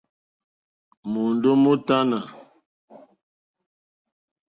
Môndó 1.11 1.51
mótánà. 1.63 2.19